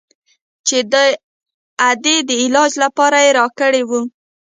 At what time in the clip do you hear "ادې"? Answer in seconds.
1.91-2.15